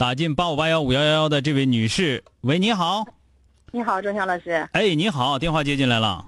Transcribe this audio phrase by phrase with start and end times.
[0.00, 3.04] 打进八五八幺五幺幺幺的这位女士，喂，你好，
[3.70, 4.66] 你好，钟强老师。
[4.72, 6.24] 哎，你好，电话接进来了。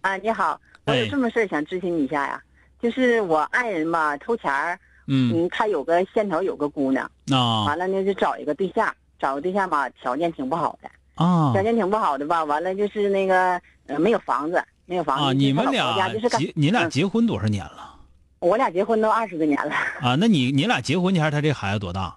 [0.00, 2.40] 啊，你好，我有这么事儿想咨询你一下呀，
[2.80, 15.24] 就是我爱人吧偷钱儿，嗯，他有个县头有个姑娘，啊完了呢就找一个对象，找个对象吧条件挺不好的，啊条件挺不好的吧，完了就是那个呃没有房子，没有房子。
[15.24, 17.92] 啊，你们俩结，你俩嗯结婚多少年了？
[18.38, 22.14] 我俩结婚都二十多年了，啊，那你你俩结婚前他这孩子多大？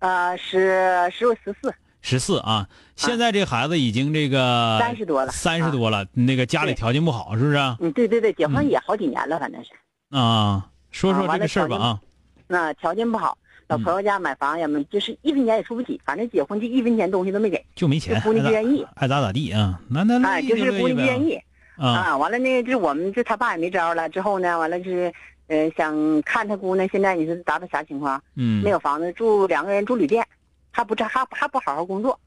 [0.00, 1.72] 呃，十十十四。
[2.02, 7.76] 十四啊，现在这孩子已经这个三十多了，三十多了，那个家里条件不好，是不是啊？
[7.78, 8.68] 嗯，对对对，结婚嗯。
[8.70, 9.70] 也好几年了，反正是，
[10.08, 12.00] 啊，说说这个事儿吧啊，
[12.48, 13.36] 那条件不好，
[13.68, 13.82] 老嗯。
[13.82, 21.34] 朋友家买房也没，就是一分钱也出不起，反正结婚就一分钱东西都没给，就没钱，这姑娘爱咋就愿意爱咋咋地啊，那那那哎，就是姑娘不愿意意。
[21.76, 21.88] 啊。
[21.90, 25.12] 啊，完了那个，就是我们这他爸也没招了，之后呢，完了就是，
[25.50, 28.22] 呃，想看他姑娘现在你是达到啥情况？
[28.36, 30.24] 嗯，没有房子住，两个人住旅店，
[30.70, 32.18] 还不这还还不好好工作，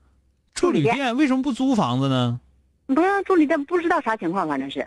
[0.53, 0.95] 住旅旅店。
[0.95, 2.37] 店为什么不租房子呢？
[2.87, 4.85] 不是住旅店不知道啥情况，反正是，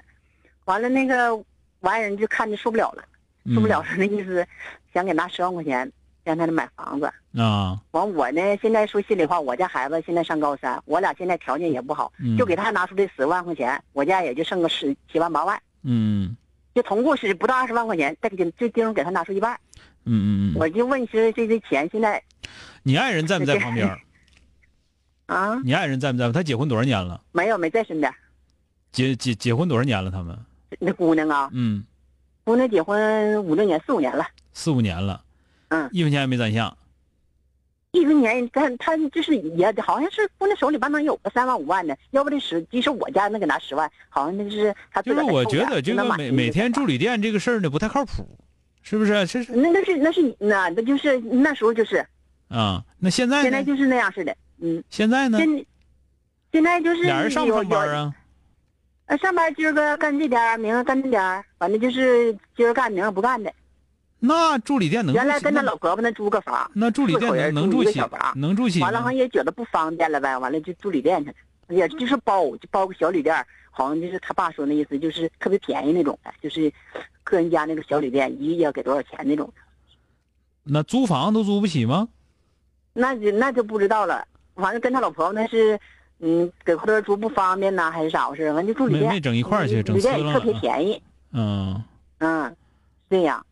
[0.67, 1.43] 完了那个
[1.81, 3.03] 完人就看着受不了了，
[3.55, 4.47] 受不了了，那意思
[4.93, 5.91] 想给拿十万块钱
[6.23, 7.11] 让他买房子。
[7.33, 12.37] 嗯啊，完我呢，现在说心里话，我家孩子现在上高三，我俩现在条件也不好，嗯。
[12.37, 15.59] 就给他拿出这十万块钱，我家也就剩个十七万八万。
[15.85, 16.37] 嗯
[16.77, 19.59] 就总共是不到二十万块钱，再给这丁给他拿出一半，
[20.05, 22.23] 嗯嗯嗯，我就问是这这钱现在
[22.83, 23.89] 你爱人在不在旁边？
[25.25, 26.31] 啊你爱人在不在？
[26.31, 27.19] 他结婚多少年了？
[27.33, 28.13] 没有没在身边，
[28.93, 30.11] 结结结婚多少年了？
[30.11, 30.39] 他们
[30.79, 31.83] 那姑娘啊，嗯，
[32.45, 35.25] 姑娘结婚五六年四五年了，四五年了，
[35.69, 36.77] 嗯，一分钱也没攒下。
[37.97, 48.27] 一分年他他就是也好像是姑娘手里边能有个三万五万的，要不这十即使我家那给拿十万，好像那是他自就是我个儿再凑点觉得这个每每天住旅店这个事儿呢不太靠谱，
[48.83, 49.27] 是不是？
[49.27, 52.07] 这是那那是那是那那就是那时候就是
[52.49, 53.43] 啊，那现在呢？
[53.43, 55.39] 现在就是那样似的，嗯，现在呢？
[55.39, 55.67] 现
[56.53, 57.89] 现在就是俩人上不上班？
[57.91, 58.15] 啊？
[59.07, 63.53] 呃，上班今儿个干这点儿，明儿干那点儿，反正就是今儿干明儿不干的。
[64.19, 68.03] 那住旅店能原来跟他老婆婆那租个房，那住旅店能能住起
[68.35, 71.31] 能住起完了好像也觉得不方便了呗，完了就住旅店去
[71.69, 73.35] 了，也就是包就包个小旅店，
[73.71, 76.73] 好像就是他爸说那意思，就是特别便宜那种的，就是
[77.23, 79.63] 个人家那个小旅店一个月要给多少钱那种的，
[80.65, 82.09] 那租房都租不起吗？
[82.95, 84.27] 那就那就不知道了。
[84.55, 85.79] 反正跟他老婆婆那是，
[86.21, 88.51] 嗯，给后头住不方便呐，还是咋回事？
[88.51, 90.59] 完就住旅店，没没整一块儿去，整旅店也特别啊。
[90.63, 91.03] 便宜。
[91.33, 91.85] 嗯，
[92.21, 92.57] 嗯，
[93.11, 93.45] 这样，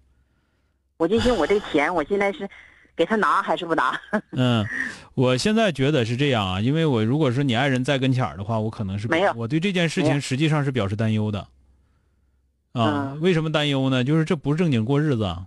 [0.97, 2.49] 我就寻我这钱，我现在是
[2.97, 3.99] 给他拿还是不拿？
[4.33, 4.65] 嗯，
[5.15, 11.41] 我现在觉得是这样啊，因为我如果说你爱人在跟前儿的话，我可能是没有我对这件事情实际上是表示担忧的。
[12.73, 14.05] 啊，嗯为什么担忧呢？
[14.05, 15.47] 就是这不是正经过日子啊。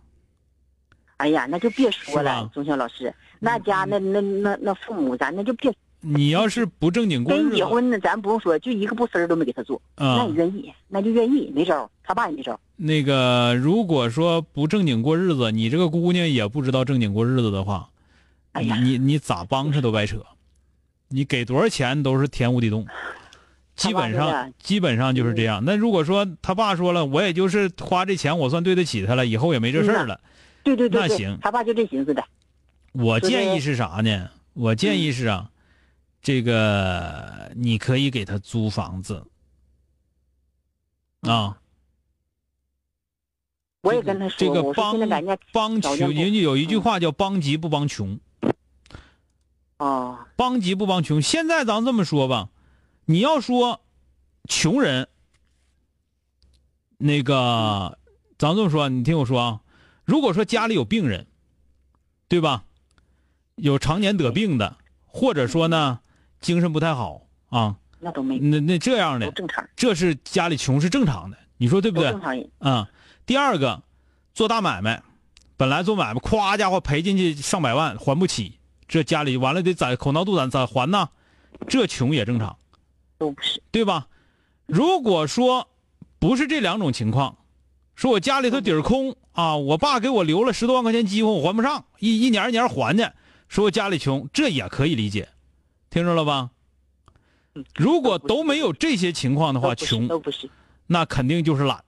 [1.18, 12.60] 哎呀，那就别说了，钟晓老师，那家那那那那父母，咱那就别你要是不正经过跟日子，结婚呢，咱不用说，就一个不丝儿都没给他做，那啊你，愿意，那就愿意，没招儿，他爸也没招儿。
[12.80, 17.90] 那个如果说不正经过日子，你这个姑娘也不知道正经过日子的话，
[18.62, 20.24] 你你你咋帮她都白扯，
[21.08, 22.86] 你给多少钱都是天无底洞，
[23.76, 25.64] 基本上基本上就是这样。
[25.66, 30.20] 那如果说他爸说了，我也就是花这钱，我算对得起他了，以后也没这事儿了。
[30.64, 32.24] 对对对对那行，他爸就这寻思的。
[32.92, 34.30] 我建议是啥呢？
[34.54, 35.50] 我建议是啊，
[36.22, 39.26] 这个你可以给他租房子
[41.22, 41.58] 啊。
[43.88, 48.20] 我也跟他说这个过，我说现在咱家帮穷，人家有一句嗯话叫“帮急不帮穷”，
[49.80, 51.22] 哦，帮急不帮穷。
[51.22, 52.50] 现在咱这么说吧，
[53.06, 53.82] 你要说
[54.50, 55.08] 穷人，
[56.98, 57.98] 那个
[58.38, 59.62] 咱这么说，你听我说啊，
[60.04, 61.26] 如果说家里有病人，
[62.28, 62.66] 对吧？
[63.56, 66.00] 有常年得病的，或者说呢
[66.40, 72.22] 精神不太好啊，那都没那那这样的，正常，这是家里穷是正常的，你说对不对都正？
[72.22, 72.52] 常人。
[72.60, 72.88] 啊、
[73.28, 73.84] 第二个，
[74.34, 75.04] 做大买卖，
[75.58, 78.58] 本来做买卖，咵家伙赔进去上百万还不起，
[78.88, 81.10] 这家里完了得攒口闹肚攒咋还呢？
[81.68, 82.58] 这穷也正常，
[83.18, 84.08] 都不是，对吧？
[84.66, 85.68] 如果说
[86.20, 87.36] 不是这两种情况，
[87.96, 93.12] 说我家里头底儿空啊，我爸给我留了十多万块钱积分，我还不上，一一年一年还去，
[93.50, 95.28] 说我家里穷，这也可以理解，
[95.90, 96.52] 听着了吧？
[97.56, 100.50] 嗯如果都没有这些情况的话，穷都不是。
[100.86, 101.84] 那肯定就是懒，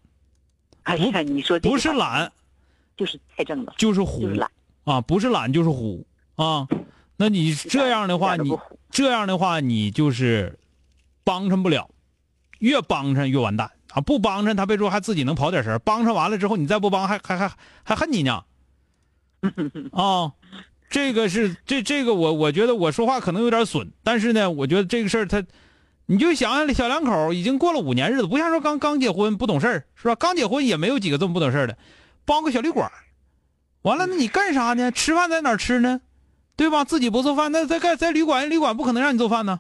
[0.90, 2.32] 哎呀，你说这不，是懒
[2.98, 4.50] 就是太正了，就是虎就是懒。
[4.86, 6.06] 啊，不是懒就是虎
[6.36, 6.68] 啊。
[7.16, 8.52] 那你这样的话，你
[8.90, 10.58] 这样的话，你就是
[11.24, 11.90] 帮衬不了，
[12.60, 14.02] 越帮衬越完蛋啊！
[14.02, 17.52] 不帮衬他，别说还自己能跑点神儿帮衬完了之后，你再不帮，还还还
[17.84, 18.44] 还恨你呢。
[19.92, 20.34] 啊，
[20.90, 25.44] 这个是这这个我我觉得我说话可能有点损，但是呢，我觉得这个事儿他，
[26.12, 30.16] 你就想想小两口已经过了五年日子，不像说刚刚结婚不懂事儿是吧？
[30.16, 31.78] 刚结婚也没有几个这么不懂事儿的，
[32.26, 32.92] 包个小旅馆，
[33.84, 34.92] 完了那你干啥呢？
[34.92, 36.02] 吃饭在哪儿吃呢？
[36.56, 36.84] 对吧？
[36.84, 39.60] 自己不做饭，那在干在旅馆，旅馆不可能让你做饭呢，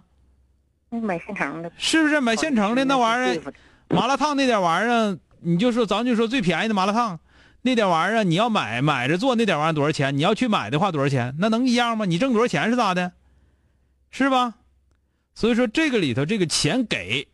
[0.89, 2.19] 那买现成的，是不是？
[2.19, 3.53] 买现成的那玩意儿，儿，
[3.95, 7.19] 麻辣烫那点玩意儿，你就说咱就说最便宜的麻辣烫，
[7.61, 10.17] 那点玩意儿你要买买着做那点玩意儿多少钱？
[10.17, 11.35] 你要去买的话多少钱？
[11.37, 12.05] 那能一样吗？
[12.05, 13.11] 你挣多少钱是咋的？
[14.09, 14.55] 是吧？
[15.35, 17.27] 所以说这个里头这个钱给，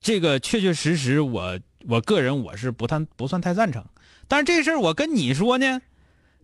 [0.00, 3.84] 这个确确实实我我个人我是不太不算太赞成，
[4.28, 5.80] 但是这事儿我跟你说呢。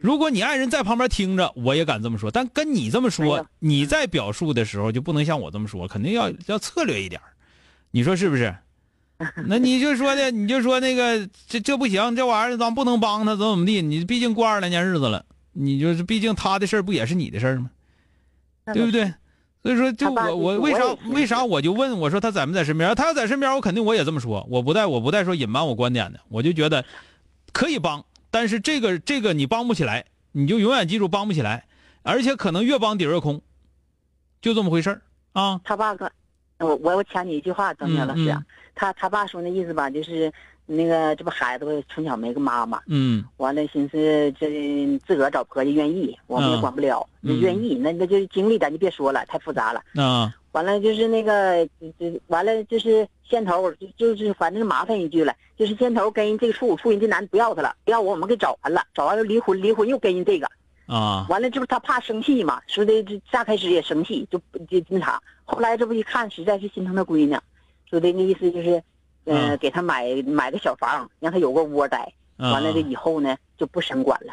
[0.00, 2.30] 如果你爱人在旁边听着，我也敢这么说。
[2.30, 7.20] 但跟你这么说，你在表述的时候就不能像我这么说，肯定要要策略一点
[7.90, 8.54] 你说是不是？
[9.48, 13.82] 那你就说的，你就说那个这这不行，这玩意儿咱不能帮他，怎么怎么地？
[13.82, 17.68] 你毕竟过二十来年日子了，你就是毕竟他的事儿不也是你的事儿吗？
[18.72, 18.92] 对不？
[18.92, 19.12] 对？
[19.62, 22.94] 所以说，就我我为啥为啥我就问我说他在没在身边？
[22.94, 26.84] 他要在身边，我肯定我也这么说，我不带我不带说隐瞒我观点的，我就觉得
[27.52, 31.66] 可以帮，但是这个这个你帮不起来，你就永远记住帮不起来，
[32.02, 33.42] 而且可能越帮底儿越空，
[34.40, 35.02] 就这么回事儿
[35.32, 35.60] 啊。
[35.64, 36.10] 他爸个，
[36.58, 40.30] 我我我抢你一句话，张明老师啊嗯，他他爸说那意思吧，就是
[40.66, 43.24] 那个这不孩子从小没个妈妈，嗯。
[43.36, 43.96] 完了寻思
[44.38, 46.60] 这自个儿找婆家愿意，我们也嗯。
[46.60, 47.38] 管不了，嗯。
[47.40, 49.82] 愿意那那就经历咱就别说了，太复杂了。
[50.02, 51.68] 啊完了就是那个，
[52.26, 60.50] 完了就是先头，就就是反正麻烦一句了，就是先头跟人这个处处人这男的不要他了，不要我，我们给找完了，找完了离婚，离婚又跟人这个，
[60.88, 61.26] 啊。
[61.28, 67.38] 完了这不他怕生气嘛，说的这乍开始也生气，就就那啥，后来这不一看实在是心疼他闺女，
[67.88, 68.82] 说的那意思就是，
[69.24, 72.52] 呃，嗯给他买买个小房，让他有个窝待，啊！
[72.52, 74.32] 完了这以后呢就不生管了，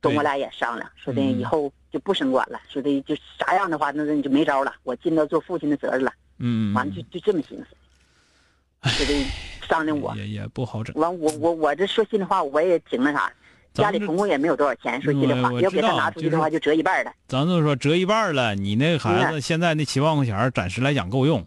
[0.00, 6.12] 跟我俩也商量，说的嗯以后就不生管了，说的就啥样的话，那你就没招了，我尽到做父亲的责任了。
[6.38, 9.24] 嗯，完了就就这么寻思，说的
[9.66, 10.14] 商量我。
[10.16, 10.94] 也也不好整。
[10.96, 13.32] 完我我我这说心里话，我也挺那啥，
[13.82, 15.00] 家里总共也没有多少钱。
[15.02, 17.12] 说心里话要给他拿出去的话，就折一半了。
[17.28, 21.44] 咱就说折一半了，你那个孩子现在那七万块钱暂时来讲够用，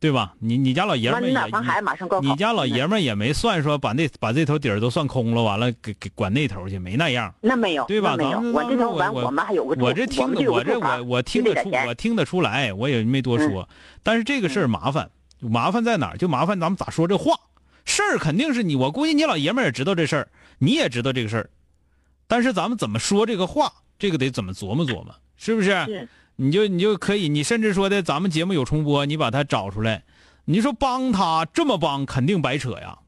[0.00, 0.34] 对吧？
[0.38, 2.20] 你你家老爷们儿。
[2.20, 7.34] 你家老爷们儿也没算说把那把这头底儿都算空了，完了给给管那头去，没那样。
[7.40, 8.52] 那没有，对吧那没有咱们。
[8.52, 13.68] 我这头完，我我们还有个我这听我这我我听得出我听得出来，我也没多说。
[14.02, 16.18] 但是这个事儿麻烦，麻烦在哪儿？
[16.18, 17.34] 就麻烦咱们咋说这话。
[17.86, 20.28] 事儿肯定是你，我估计你老爷们儿也知道这事儿，
[20.58, 21.50] 你也知道这个事儿，
[22.26, 25.70] 但是咱们怎么说这个话，这个得怎么琢磨琢磨，是不是？
[25.70, 30.02] 是你就你就可以，你甚至说的咱们节目有重播，你把它找出来，
[30.46, 32.98] 你说帮他这么帮，肯定白扯呀。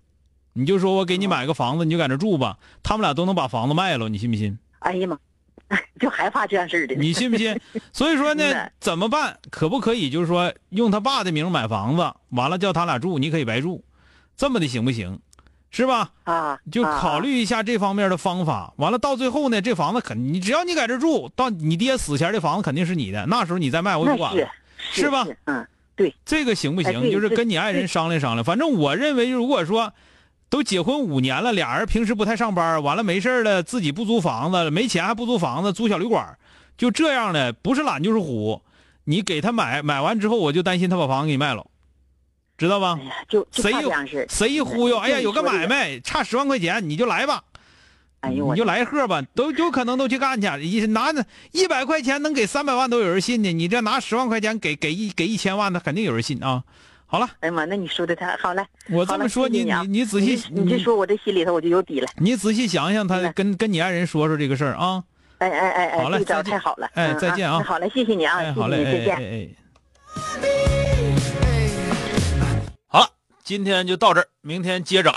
[0.53, 4.57] 你就说我给你买个房子，你就在那住吧，他们俩都能把房子卖了，你信不信？
[4.79, 5.19] 哎呀妈，
[5.99, 6.95] 就害怕这样事儿的。
[6.95, 7.61] 你信不信？
[7.93, 8.45] 所以说呢，
[8.79, 9.39] 怎么办？
[9.51, 13.85] 可不可以就是说用他爸的名买房子，完了叫他俩住，你可以白住，
[14.37, 15.19] 这么的行不行？
[15.77, 16.11] 是吧？
[16.25, 16.59] 啊？
[16.73, 18.73] 就啊考虑一下这方面的方法。
[18.77, 24.49] 完了到最后呢，这房子肯你只要你在这住，到你爹死前这房子肯定是你的，那时候你再卖我就不管了。
[24.91, 27.03] 是吧嗯，对这个行不行？
[27.03, 28.45] 哎就是跟你爱人商量商量。
[28.45, 29.93] 反正我认为，如果说
[30.49, 36.39] 都结婚五年了，俩人平时不太上班，完了没事儿了，自己不租房子，没钱还不租房子，租小旅馆，
[36.79, 38.63] 就这样的，不是懒就是虎。
[39.05, 41.67] 你给他买，买完之后，我就担心他把房子给你卖了，
[42.59, 42.99] 知道吧？
[43.29, 43.73] 就谁
[44.29, 47.43] 谁一忽悠哎呀有个买卖差十万块钱你就来吧
[48.21, 51.23] 哎呦你就来贺吧都有可能都去干去一拿那
[51.53, 56.63] 一百块钱能给三百万都有人信呢你这拿十万块钱给给一给一千万的肯定有人信啊。
[57.09, 65.05] 好了哎呀妈那你说的他好了我这么说你你你仔细你这说我这心里头我就有底了你仔细想想他跟跟你爱人说说这个事啊。
[65.39, 69.51] 哎哎哎哎你找太好了哎再见啊好嘞谢谢你啊好嘞再见
[73.47, 75.15] 今天就到这儿，明天接着。